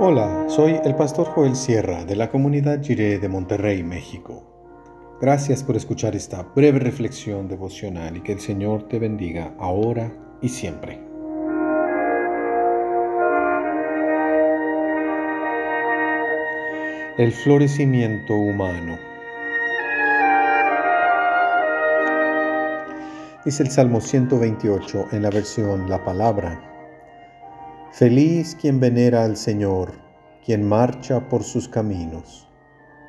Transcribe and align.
Hola, 0.00 0.44
soy 0.46 0.78
el 0.84 0.94
pastor 0.94 1.26
Joel 1.26 1.56
Sierra 1.56 2.04
de 2.04 2.14
la 2.14 2.30
comunidad 2.30 2.80
Jiré 2.80 3.18
de 3.18 3.28
Monterrey, 3.28 3.82
México. 3.82 4.44
Gracias 5.20 5.64
por 5.64 5.74
escuchar 5.74 6.14
esta 6.14 6.44
breve 6.54 6.78
reflexión 6.78 7.48
devocional 7.48 8.16
y 8.16 8.20
que 8.20 8.30
el 8.30 8.38
Señor 8.38 8.86
te 8.86 9.00
bendiga 9.00 9.56
ahora 9.58 10.12
y 10.40 10.50
siempre. 10.50 11.00
El 17.18 17.32
florecimiento 17.32 18.34
humano. 18.36 18.96
Dice 23.44 23.64
el 23.64 23.70
Salmo 23.72 24.00
128 24.00 25.08
en 25.10 25.22
la 25.22 25.30
versión 25.30 25.90
La 25.90 26.04
Palabra. 26.04 26.67
Feliz 27.98 28.54
quien 28.54 28.78
venera 28.78 29.24
al 29.24 29.36
Señor, 29.36 29.90
quien 30.46 30.62
marcha 30.62 31.28
por 31.28 31.42
sus 31.42 31.68
caminos. 31.68 32.46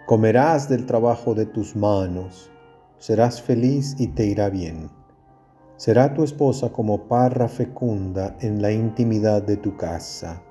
Comerás 0.08 0.68
del 0.68 0.88
trabajo 0.88 1.36
de 1.36 1.46
tus 1.46 1.76
manos, 1.76 2.50
serás 2.98 3.40
feliz 3.40 3.96
y 4.00 4.08
te 4.08 4.26
irá 4.26 4.50
bien. 4.50 4.90
Será 5.78 6.16
tu 6.16 6.24
esposa 6.24 6.72
como 6.72 7.08
parra 7.08 7.48
fecunda 7.48 8.36
en 8.42 8.64
la 8.64 8.72
intimidad 8.72 9.44
de 9.44 9.58
tu 9.58 9.78
casa. 9.78 10.42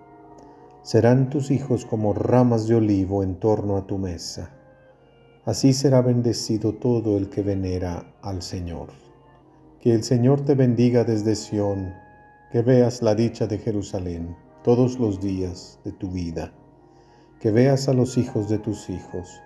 Serán 0.83 1.31
tus 1.31 1.51
hijos 1.51 1.85
como 1.85 2.13
ramas 2.13 2.69
de 2.69 2.77
olivo 2.77 3.25
en 3.25 3.41
torno 3.41 3.77
a 3.77 3.89
tu 3.89 3.99
mesa. 3.99 4.53
Así 5.47 5.73
será 5.73 6.01
bendecido 6.01 6.75
todo 6.75 7.19
el 7.19 7.29
que 7.29 7.43
venera 7.43 8.15
al 8.23 8.43
Señor. 8.43 8.91
Que 9.81 9.93
el 9.93 10.05
Señor 10.05 10.43
te 10.45 10.55
bendiga 10.55 11.03
desde 11.03 11.35
Sión 11.35 11.93
que 12.51 12.63
veas 12.63 13.03
la 13.03 13.15
dicha 13.15 13.47
de 13.47 13.59
Jerusalén 13.59 14.35
todos 14.65 14.99
los 14.99 15.21
días 15.21 15.79
de 15.85 15.93
tu 15.93 16.11
vida, 16.11 16.53
que 17.41 17.51
veas 17.51 17.89
a 17.89 17.93
los 17.93 18.17
hijos 18.17 18.49
de 18.49 18.59
tus 18.59 18.89
hijos, 18.89 19.43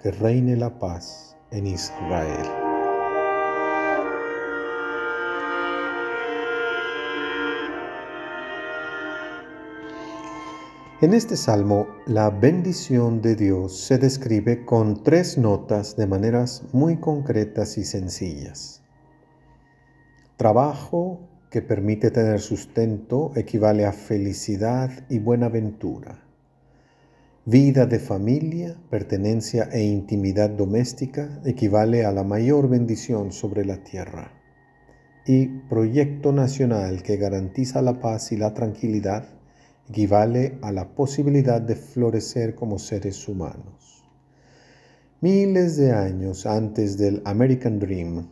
que 0.00 0.12
reine 0.12 0.56
la 0.56 0.78
paz 0.78 1.36
en 1.50 1.66
Israel. 1.66 2.46
En 11.02 11.12
este 11.12 11.36
salmo, 11.36 11.88
la 12.06 12.30
bendición 12.30 13.20
de 13.20 13.36
Dios 13.36 13.78
se 13.78 13.98
describe 13.98 14.64
con 14.64 15.02
tres 15.02 15.36
notas 15.36 15.94
de 15.96 16.06
maneras 16.06 16.62
muy 16.72 16.96
concretas 16.96 17.76
y 17.76 17.84
sencillas. 17.84 18.82
Trabajo, 20.38 21.20
que 21.50 21.62
permite 21.62 22.10
tener 22.10 22.40
sustento 22.40 23.32
equivale 23.36 23.86
a 23.86 23.92
felicidad 23.92 24.90
y 25.08 25.18
buenaventura. 25.18 26.22
Vida 27.44 27.86
de 27.86 28.00
familia, 28.00 28.76
pertenencia 28.90 29.68
e 29.72 29.84
intimidad 29.84 30.50
doméstica 30.50 31.40
equivale 31.44 32.04
a 32.04 32.10
la 32.10 32.24
mayor 32.24 32.68
bendición 32.68 33.30
sobre 33.30 33.64
la 33.64 33.84
tierra. 33.84 34.32
Y 35.24 35.46
proyecto 35.68 36.32
nacional 36.32 37.02
que 37.04 37.16
garantiza 37.16 37.82
la 37.82 38.00
paz 38.00 38.32
y 38.32 38.36
la 38.36 38.52
tranquilidad 38.52 39.28
equivale 39.88 40.58
a 40.62 40.72
la 40.72 40.88
posibilidad 40.88 41.60
de 41.60 41.76
florecer 41.76 42.56
como 42.56 42.78
seres 42.80 43.28
humanos. 43.28 44.04
Miles 45.20 45.76
de 45.76 45.92
años 45.92 46.46
antes 46.46 46.98
del 46.98 47.22
American 47.24 47.78
Dream, 47.78 48.26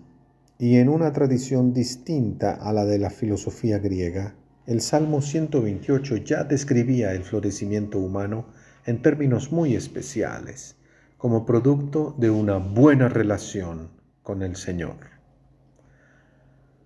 y 0.59 0.77
en 0.77 0.89
una 0.89 1.13
tradición 1.13 1.73
distinta 1.73 2.55
a 2.55 2.73
la 2.73 2.85
de 2.85 2.99
la 2.99 3.11
filosofía 3.11 3.79
griega, 3.79 4.37
el 4.67 4.81
Salmo 4.81 5.21
128 5.21 6.19
ya 6.19 6.45
describía 6.45 7.13
el 7.13 7.25
florecimiento 7.25 7.99
humano 7.99 8.47
en 8.87 9.03
términos 9.03 9.51
muy 9.51 9.75
especiales, 9.75 10.77
como 11.19 11.45
producto 11.45 12.14
de 12.19 12.31
una 12.31 12.59
buena 12.59 13.09
relación 13.09 13.91
con 14.23 14.43
el 14.43 14.55
Señor. 14.55 14.97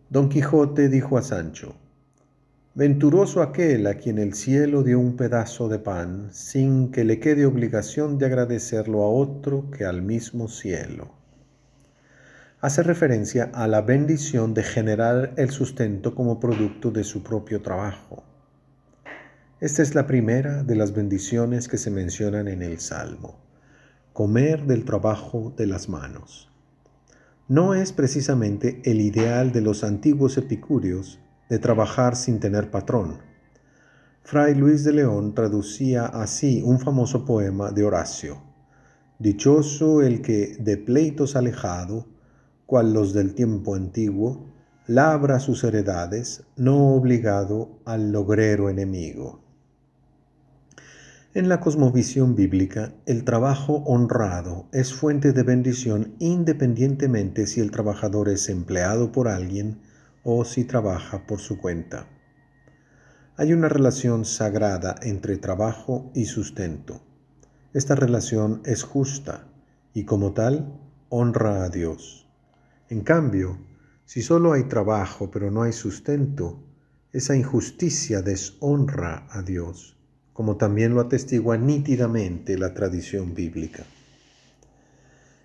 Don 0.09 0.31
Quijote 0.31 0.89
dijo 0.89 1.19
a 1.19 1.23
Sancho, 1.23 1.75
Venturoso 2.75 3.43
aquel 3.43 3.87
a 3.87 3.95
quien 3.95 4.19
el 4.19 4.33
cielo 4.33 4.83
dio 4.83 4.99
un 4.99 5.17
pedazo 5.17 5.69
de 5.69 5.79
pan 5.79 6.29
sin 6.33 6.91
que 6.91 7.05
le 7.05 7.21
quede 7.21 7.45
obligación 7.45 8.19
de 8.19 8.27
agradecerlo 8.27 9.03
a 9.03 9.09
otro 9.09 9.71
que 9.71 9.85
al 9.85 10.01
mismo 10.01 10.49
cielo 10.49 11.18
hace 12.61 12.83
referencia 12.83 13.51
a 13.55 13.69
la 13.69 13.83
bendición 13.83 14.53
de 14.53 14.65
generar 14.65 15.33
el 15.37 15.51
sustento 15.51 16.15
como 16.17 16.41
producto 16.41 16.91
de 16.91 17.05
su 17.05 17.23
propio 17.23 17.63
trabajo. 17.63 18.25
Esta 19.61 19.83
es 19.83 19.95
la 19.95 20.09
primera 20.09 20.65
de 20.65 20.75
las 20.75 20.93
bendiciones 20.93 21.69
que 21.69 21.79
se 21.79 21.91
mencionan 21.91 22.49
en 22.49 22.63
el 22.63 22.81
Salmo, 22.81 23.39
comer 24.13 24.67
del 24.67 24.85
trabajo 24.85 25.53
de 25.57 25.67
las 25.67 25.89
manos. 25.89 26.51
No 27.47 27.75
es 27.75 27.93
precisamente 27.93 28.83
el 28.85 29.01
ideal 29.01 29.53
de 29.53 29.61
los 29.61 29.85
antiguos 29.85 30.37
epicúreos 30.37 31.21
de 31.49 31.61
trabajar 31.61 32.17
sin 32.17 32.41
tener 32.41 32.71
patrón. 32.71 33.19
Fray 34.25 34.55
Luis 34.55 34.83
de 34.83 34.93
León 34.93 35.35
traducía 35.35 36.07
así 36.07 36.61
un 36.65 36.81
famoso 36.81 37.25
poema 37.25 37.71
de 37.71 37.85
Horacio. 37.85 38.43
Dichoso 39.19 40.03
el 40.03 40.23
que, 40.23 40.57
de 40.59 40.77
pleitos 40.77 41.35
alejado, 41.35 42.18
cual 42.69 42.93
los 42.93 43.15
del 43.15 43.33
tiempo 43.35 43.75
antiguo, 43.75 44.45
labra 44.87 45.41
sus 45.41 45.65
heredades, 45.65 46.45
no 46.55 46.93
obligado 46.93 47.81
al 47.87 48.13
logrero 48.13 48.69
enemigo. 48.69 49.41
En 51.33 51.49
la 51.49 51.61
cosmovisión 51.61 52.35
bíblica, 52.35 52.93
el 53.07 53.25
trabajo 53.25 53.77
honrado 53.87 54.67
es 54.71 54.93
fuente 54.93 55.33
de 55.33 55.45
bendición 55.45 56.15
independientemente 56.19 57.47
si 57.47 57.63
el 57.63 57.71
trabajador 57.71 58.29
es 58.29 58.51
empleado 58.51 59.13
por 59.13 59.29
alguien 59.29 59.81
o 60.23 60.45
si 60.45 60.65
trabaja 60.65 61.27
por 61.27 61.41
su 61.41 61.57
cuenta. 61.57 62.07
Hay 63.39 63.55
una 63.55 63.71
relación 63.71 64.27
sagrada 64.27 64.95
entre 65.01 65.39
trabajo 65.39 66.11
y 66.15 66.27
sustento. 66.27 67.01
Esta 67.73 67.95
relación 67.95 68.61
es 68.67 68.83
justa 68.83 69.47
y 69.95 70.05
como 70.05 70.35
tal 70.35 70.79
honra 71.09 71.65
a 71.65 71.71
Dios. 71.71 72.28
En 72.91 73.03
cambio, 73.03 73.59
si 74.07 74.23
solo 74.23 74.55
hay 74.55 74.65
trabajo 74.65 75.31
pero 75.31 75.51
no 75.51 75.63
hay 75.63 75.73
sustento, 75.73 76.65
esa 77.13 77.37
injusticia 77.37 78.23
deshonra 78.23 79.27
a 79.31 79.43
Dios, 79.43 79.99
como 80.33 80.57
también 80.57 80.95
lo 80.95 81.03
atestigua 81.03 81.59
nítidamente 81.59 82.57
la 82.57 82.73
tradición 82.73 83.35
bíblica. 83.35 83.85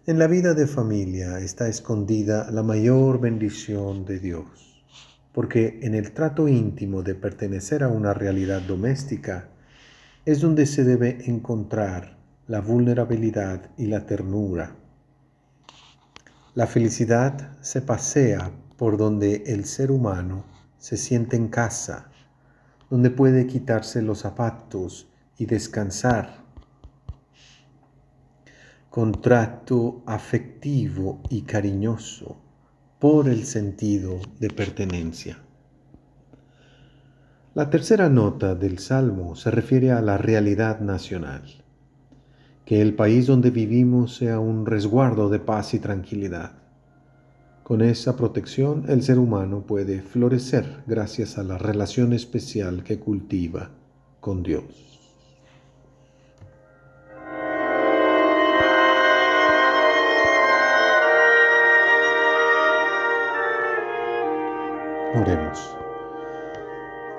En 0.05 0.19
la 0.19 0.27
vida 0.27 0.53
de 0.53 0.67
familia 0.67 1.39
está 1.39 1.67
escondida 1.67 2.49
la 2.49 2.63
mayor 2.63 3.19
bendición 3.19 4.05
de 4.05 4.19
Dios, 4.19 4.85
porque 5.33 5.79
en 5.81 5.95
el 5.95 6.13
trato 6.13 6.47
íntimo 6.47 7.03
de 7.03 7.15
pertenecer 7.15 7.83
a 7.83 7.89
una 7.89 8.13
realidad 8.13 8.61
doméstica 8.61 9.49
es 10.25 10.39
donde 10.39 10.65
se 10.65 10.85
debe 10.85 11.29
encontrar 11.29 12.17
la 12.47 12.61
vulnerabilidad 12.61 13.71
y 13.77 13.87
la 13.87 14.05
ternura 14.05 14.82
la 16.55 16.67
felicidad 16.67 17.57
se 17.61 17.81
pasea 17.81 18.51
por 18.77 18.97
donde 18.97 19.43
el 19.47 19.65
ser 19.65 19.89
humano 19.89 20.45
se 20.77 20.97
siente 20.97 21.35
en 21.35 21.47
casa, 21.47 22.11
donde 22.91 23.09
puede 23.09 23.47
quitarse 23.47 24.03
los 24.03 24.19
zapatos 24.19 25.09
y 25.37 25.47
descansar. 25.47 26.43
Contrato 28.91 30.03
afectivo 30.05 31.23
y 31.29 31.41
cariñoso 31.41 32.37
por 32.99 33.27
el 33.29 33.45
sentido 33.45 34.19
de 34.39 34.49
pertenencia. 34.49 35.39
La 37.55 37.71
tercera 37.71 38.09
nota 38.09 38.53
del 38.53 38.77
Salmo 38.77 39.35
se 39.35 39.49
refiere 39.49 39.91
a 39.91 40.01
la 40.01 40.19
realidad 40.19 40.81
nacional 40.81 41.62
que 42.65 42.81
el 42.81 42.95
país 42.95 43.27
donde 43.27 43.51
vivimos 43.51 44.15
sea 44.15 44.39
un 44.39 44.65
resguardo 44.65 45.29
de 45.29 45.39
paz 45.39 45.73
y 45.73 45.79
tranquilidad. 45.79 46.53
Con 47.63 47.81
esa 47.81 48.15
protección 48.15 48.85
el 48.87 49.03
ser 49.03 49.19
humano 49.19 49.61
puede 49.65 50.01
florecer 50.01 50.83
gracias 50.85 51.37
a 51.37 51.43
la 51.43 51.57
relación 51.57 52.13
especial 52.13 52.83
que 52.83 52.99
cultiva 52.99 53.71
con 54.19 54.43
Dios. 54.43 54.93
Oremos. 65.15 65.82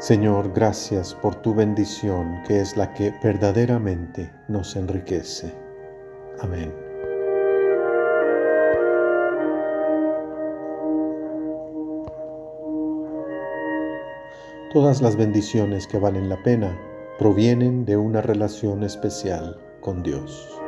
Señor, 0.04 0.52
gracias 0.52 1.14
por 1.14 1.34
tu 1.36 1.54
bendición, 1.54 2.42
que 2.46 2.60
es 2.60 2.76
la 2.76 2.92
que 2.92 3.14
verdaderamente 3.22 4.30
nos 4.48 4.76
enriquece. 4.76 5.50
Amén. 6.40 6.70
Todas 14.74 15.00
las 15.00 15.16
bendiciones 15.16 15.86
que 15.86 15.96
valen 15.96 16.28
la 16.28 16.42
pena 16.42 16.78
provienen 17.18 17.86
de 17.86 17.96
una 17.96 18.20
relación 18.20 18.82
especial 18.82 19.56
con 19.80 20.02
Dios. 20.02 20.60